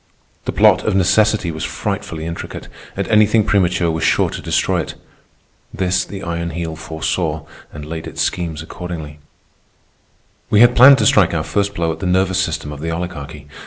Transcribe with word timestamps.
The 0.45 0.51
plot 0.51 0.83
of 0.83 0.95
necessity 0.95 1.51
was 1.51 1.63
frightfully 1.63 2.25
intricate, 2.25 2.67
and 2.97 3.07
anything 3.09 3.43
premature 3.45 3.91
was 3.91 4.03
sure 4.03 4.31
to 4.31 4.41
destroy 4.41 4.81
it. 4.81 4.95
This 5.71 6.03
the 6.03 6.23
Iron 6.23 6.49
Heel 6.49 6.75
foresaw 6.75 7.45
and 7.71 7.85
laid 7.85 8.07
its 8.07 8.23
schemes 8.23 8.63
accordingly. 8.63 9.19
We 10.49 10.61
had 10.61 10.75
planned 10.75 10.97
to 10.97 11.05
strike 11.05 11.35
our 11.35 11.43
first 11.43 11.75
blow 11.75 11.91
at 11.91 11.99
the 11.99 12.07
nervous 12.07 12.39
system 12.39 12.71
of 12.71 12.81
the 12.81 12.89
Oligarchy. 12.89 13.45